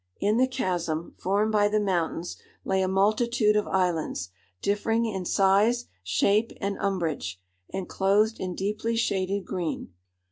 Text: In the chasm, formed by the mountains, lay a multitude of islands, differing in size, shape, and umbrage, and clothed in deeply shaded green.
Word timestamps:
In 0.19 0.37
the 0.37 0.47
chasm, 0.47 1.13
formed 1.19 1.51
by 1.51 1.67
the 1.67 1.79
mountains, 1.79 2.35
lay 2.65 2.81
a 2.81 2.87
multitude 2.87 3.55
of 3.55 3.67
islands, 3.67 4.31
differing 4.59 5.05
in 5.05 5.25
size, 5.25 5.85
shape, 6.03 6.51
and 6.59 6.75
umbrage, 6.79 7.39
and 7.71 7.87
clothed 7.87 8.39
in 8.39 8.55
deeply 8.55 8.95
shaded 8.95 9.45
green. 9.45 9.93